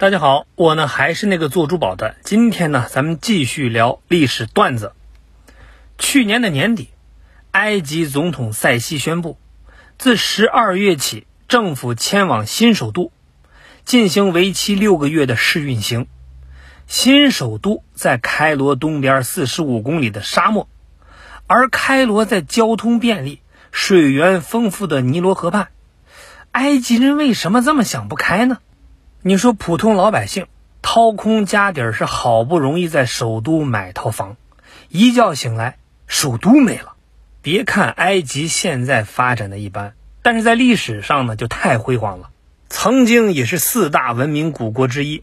[0.00, 2.16] 大家好，我呢还是那个做珠宝的。
[2.24, 4.94] 今天呢，咱们继续聊历史段子。
[5.98, 6.88] 去年的年底，
[7.50, 9.36] 埃及总统塞西宣布，
[9.98, 13.12] 自十二月起，政府迁往新首都，
[13.84, 16.06] 进行为期六个月的试运行。
[16.86, 20.66] 新首都在开罗东边四十五公里的沙漠，
[21.46, 25.68] 而开罗在交通便利、水源丰富的尼罗河畔。
[26.52, 28.60] 埃及人为什么这么想不开呢？
[29.22, 30.46] 你说普通老百姓
[30.80, 34.38] 掏空家底儿是好不容易在首都买套房，
[34.88, 36.94] 一觉醒来首都没了。
[37.42, 42.30] 别看埃及现在发展的一般，但是在历史上呢就太辉煌了，
[42.70, 45.22] 曾经也是四大文明古国之一。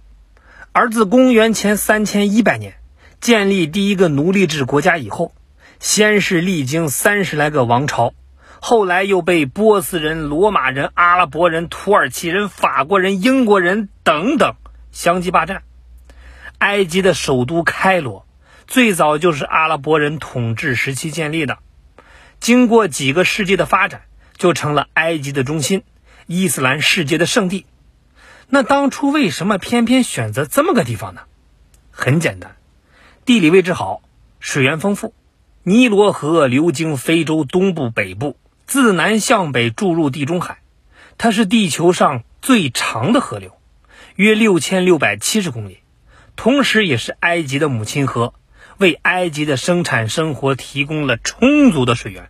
[0.73, 2.76] 而自公元前三千一百年
[3.20, 5.34] 建立第一个奴隶制国家以后，
[5.79, 8.13] 先是历经三十来个王朝。
[8.59, 14.55] 后来又被波斯人、罗马人、阿拉伯人、土耳其人、法国人、英国人等等
[14.91, 15.63] 相继霸占。
[16.57, 18.26] 埃及的首都开罗
[18.65, 21.59] 最早就是阿拉伯人统治时期建立的，
[22.40, 24.01] 经过几个世纪的发展，
[24.35, 25.84] 就成了埃及的中心，
[26.26, 27.65] 伊斯兰世界的圣地。
[28.49, 31.21] 那当初为什么偏偏选择这么个地方呢？
[31.91, 32.55] 很简单，
[33.23, 34.01] 地理位置好，
[34.39, 35.13] 水源丰富，
[35.63, 38.35] 尼罗河流经非洲东部、北部。
[38.68, 40.60] 自南向北注入地中海，
[41.18, 43.54] 它是地球上最长的河流，
[44.18, 45.79] 约六千六百七十公里，
[46.35, 48.34] 同时也是埃及的母亲河，
[48.77, 52.27] 为埃及的生产生活提供了充足的水源。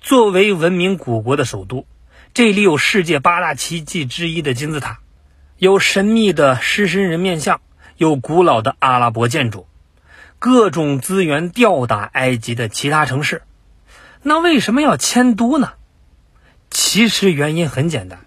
[0.00, 1.88] 作为文明古国的首都，
[2.34, 5.00] 这里有世界八大奇迹之一的金字塔，
[5.58, 7.60] 有神秘的狮身人面像，
[7.96, 9.66] 有古老的阿拉伯建筑，
[10.38, 13.42] 各种资源吊打埃及的其他城市。
[14.24, 15.72] 那为什么要迁都呢？
[16.70, 18.20] 其实原因很简单，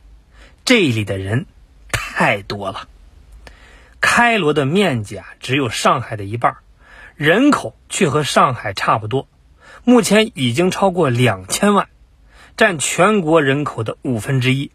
[0.66, 1.46] 这里的人
[1.92, 2.90] 太多了。
[4.02, 6.58] 开罗的面积啊只有上海的一半，
[7.16, 9.28] 人口却和上海差不多，
[9.84, 11.88] 目前已经超过两千万，
[12.58, 14.72] 占全国人口的五分之一。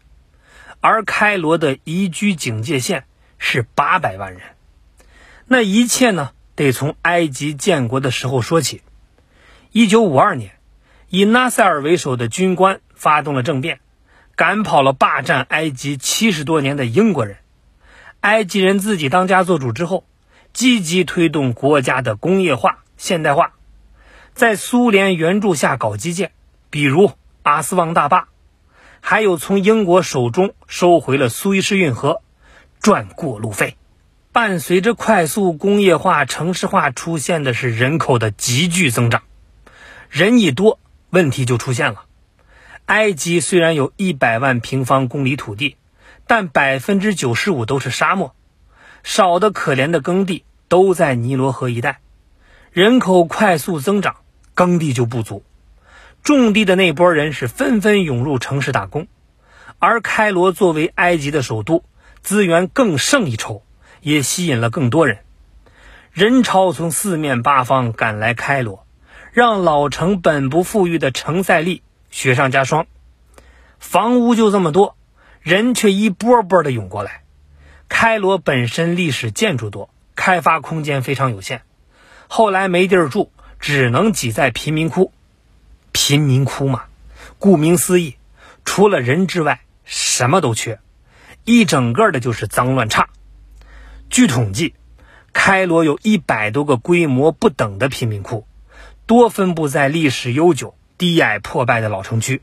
[0.79, 3.05] 而开罗的宜居警戒线
[3.37, 4.41] 是八百万人。
[5.45, 8.81] 那一切呢，得从埃及建国的时候说起。
[9.71, 10.55] 一九五二年。
[11.13, 13.81] 以纳赛尔为首的军官发动了政变，
[14.37, 17.35] 赶跑了霸占埃及七十多年的英国人。
[18.21, 20.05] 埃及人自己当家做主之后，
[20.53, 23.51] 积极推动国家的工业化、现代化，
[24.33, 26.31] 在苏联援助下搞基建，
[26.69, 27.11] 比如
[27.43, 28.29] 阿斯旺大坝，
[29.01, 32.21] 还有从英国手中收回了苏伊士运河，
[32.79, 33.75] 赚过路费。
[34.31, 39.23] 伴随着快速工业化、城市化出现的是人口的急剧增长，
[40.09, 40.79] 人一多。
[41.11, 42.05] 问题就出现了。
[42.85, 45.77] 埃及虽然有一百万平方公里土地，
[46.25, 48.33] 但百分之九十五都是沙漠，
[49.03, 51.99] 少的可怜的耕地都在尼罗河一带。
[52.71, 54.15] 人口快速增长，
[54.53, 55.43] 耕地就不足，
[56.23, 59.07] 种地的那波人是纷纷涌入城市打工。
[59.79, 61.83] 而开罗作为埃及的首都，
[62.21, 63.63] 资源更胜一筹，
[64.01, 65.19] 也吸引了更多人。
[66.11, 68.85] 人潮从四面八方赶来开罗。
[69.31, 72.85] 让老城本不富裕的城塞利雪上加霜，
[73.79, 74.97] 房屋就这么多，
[75.39, 77.23] 人却一波波的涌过来。
[77.87, 81.61] 开罗本身历史建筑多，开发空间非常有限，
[82.27, 85.13] 后来没地儿住，只能挤在贫民窟。
[85.93, 86.83] 贫民窟嘛，
[87.39, 88.17] 顾名思义，
[88.65, 90.79] 除了人之外，什么都缺，
[91.45, 93.07] 一整个的就是脏乱差。
[94.09, 94.75] 据统计，
[95.31, 98.45] 开罗有一百多个规模不等的贫民窟。
[99.11, 102.41] 多分布在历史悠久、低矮破败的老城区，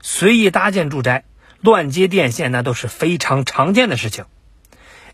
[0.00, 1.26] 随意搭建住宅、
[1.60, 4.24] 乱接电线，那都是非常常见的事情。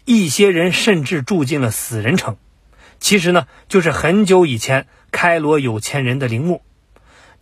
[0.05, 2.37] 一些人甚至住进了死人城，
[3.01, 6.63] 其实呢，就是很久以前开罗有钱人的陵墓。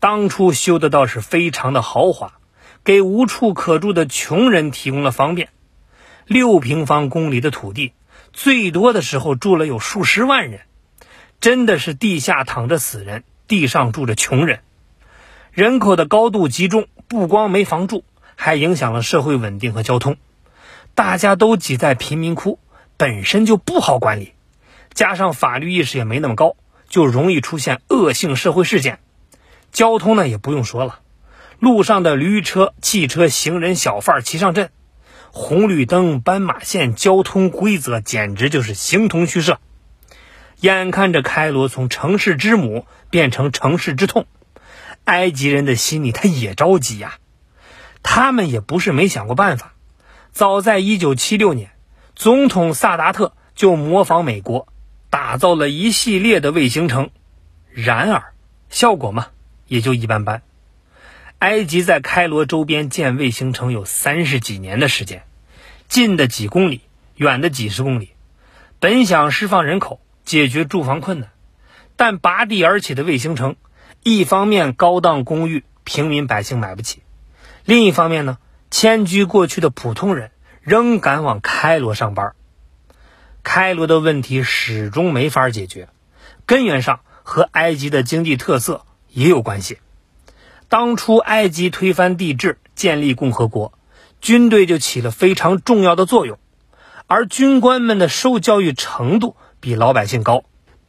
[0.00, 2.38] 当初修的倒是非常的豪华，
[2.84, 5.50] 给无处可住的穷人提供了方便。
[6.24, 7.92] 六平方公里的土地，
[8.32, 10.62] 最多的时候住了有数十万人，
[11.38, 13.24] 真的是地下躺着死人。
[13.52, 14.60] 地上住着穷人，
[15.50, 18.02] 人口的高度集中，不光没房住，
[18.34, 20.16] 还影响了社会稳定和交通。
[20.94, 22.58] 大家都挤在贫民窟，
[22.96, 24.32] 本身就不好管理，
[24.94, 26.56] 加上法律意识也没那么高，
[26.88, 29.00] 就容易出现恶性社会事件。
[29.70, 31.00] 交通呢，也不用说了，
[31.58, 34.70] 路上的驴车、汽车、行人、小贩齐上阵，
[35.30, 39.58] 红绿灯、斑马线，交通规则简直就是形同虚设。
[40.62, 44.26] 眼看着开罗从城市之母变成城市之痛，
[45.02, 47.18] 埃及人的心里他也着急呀。
[48.04, 49.74] 他们也不是没想过办法。
[50.30, 51.72] 早在1976年，
[52.14, 54.68] 总统萨达特就模仿美国，
[55.10, 57.10] 打造了一系列的卫星城。
[57.72, 58.32] 然而，
[58.70, 59.26] 效果嘛，
[59.66, 60.42] 也就一般般。
[61.40, 65.24] 埃及在开罗周边建卫星城有三十几年的时间，
[65.88, 66.82] 近的几公里，
[67.16, 68.10] 远的几十公里。
[68.78, 71.30] 本想释放人口，解决住房困难，
[71.96, 73.56] 但拔地而起的卫星城，
[74.02, 77.02] 一方面高档公寓平民百姓买不起，
[77.64, 78.38] 另一方面呢，
[78.70, 80.30] 迁居过去的普通人
[80.60, 82.34] 仍赶往开罗上班。
[83.42, 85.88] 开罗的问题始终没法解决，
[86.46, 89.78] 根源上和埃及的经济特色也有关系。
[90.68, 93.72] 当初埃及推翻帝制，建立共和国，
[94.20, 96.38] 军队就起了非常重要的作用。
[97.08, 100.42] 而军官们的受教育程度比老百姓高，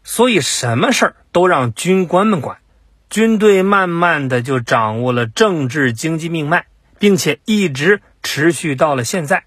[0.04, 2.58] 所以什么事儿都让军官们管。
[3.08, 6.66] 军队慢慢的就掌握了政治经济命脉，
[6.98, 9.44] 并且一直持续到了现在。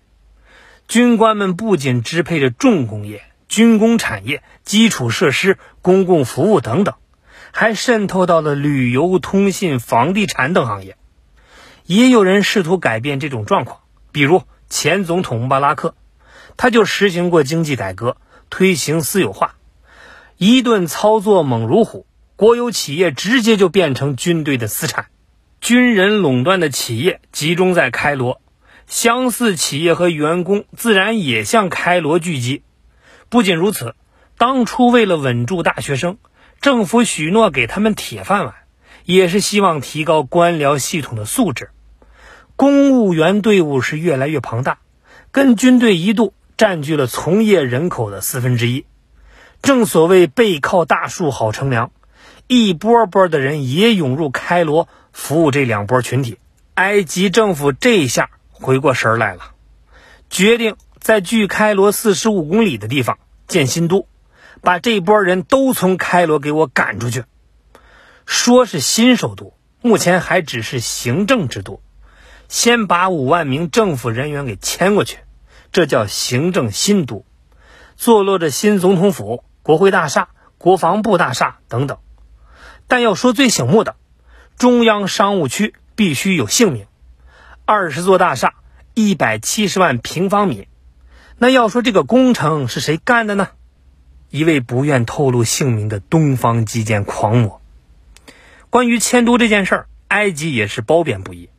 [0.87, 6.95] 军官们不仅支配着重工业、军工产业、基础设施、公共服务等等，
[7.51, 10.97] 还渗透到了旅游、通信、房地产等行业。
[11.85, 13.81] 也有人试图改变这种状况，
[14.13, 15.97] 比如前总统穆巴拉克。
[16.59, 18.17] 他就实行过经济改革，
[18.51, 19.57] 推行私有化，
[20.37, 22.07] 一顿操作猛如虎，
[22.37, 25.07] 国有企业直接就变成军队的私产，
[25.61, 28.41] 军人垄断的企业集中在开罗，
[28.87, 32.63] 相似企业和员工自然也向开罗聚集。
[33.29, 33.95] 不仅如此，
[34.39, 36.19] 当初为了稳住大学生，
[36.61, 38.55] 政府许诺给他们铁饭碗，
[39.05, 41.71] 也是希望提高官僚系统的素质。
[42.55, 44.79] 公务员队伍是越来越庞大，
[45.33, 46.33] 跟军队一度。
[46.57, 48.87] 占据了从业人口的四分之一，
[49.61, 51.91] 正所谓背靠大树好乘凉，
[52.47, 56.39] 一波波的人也涌入开罗服务这两波群体。
[56.75, 59.53] 埃及政府这下回过神来了，
[60.31, 64.07] 决定在距开罗四十五公里的地方建新都，
[64.61, 67.25] 把这波人都从开罗给我赶出去。
[68.25, 71.81] 说是新首都，目前还只是行政之都，
[72.49, 75.19] 先把五万名政府人员给迁过去。
[75.77, 77.27] 这叫行政新都，
[77.97, 81.99] 坐落着新总统府、国会大厦、国防部大厦等等。
[82.87, 83.95] 但要说最醒目的，
[84.57, 86.87] 中央商务区必须有姓名，
[87.67, 88.55] 二十座大厦，
[88.95, 90.67] 一百七十万平方米。
[91.37, 93.49] 那要说这个工程是谁干的呢？
[94.31, 97.61] 一位不愿透露姓名的东方基建狂魔。
[98.71, 101.51] 关于迁都这件事儿，埃及也是褒贬不一。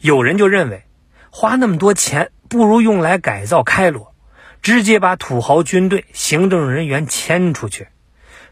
[0.00, 0.82] 有人就认为，
[1.30, 2.32] 花那么多钱。
[2.52, 4.14] 不如用来改造开罗，
[4.60, 7.88] 直接把土豪军队、行政人员迁出去，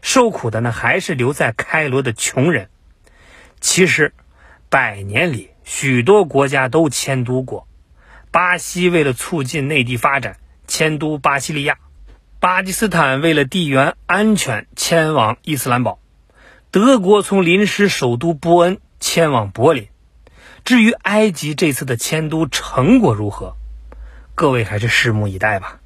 [0.01, 2.69] 受苦的呢还是留在开罗的穷人。
[3.59, 4.15] 其实，
[4.69, 7.67] 百年里许多国家都迁都过。
[8.31, 11.75] 巴西为了促进内地发展，迁都巴西利亚；
[12.39, 15.99] 巴基斯坦为了地缘安全，迁往伊斯兰堡；
[16.71, 19.89] 德国从临时首都波恩迁往柏林。
[20.65, 23.57] 至于埃及这次的迁都成果如何？
[24.41, 25.80] 各位还是拭目以待吧。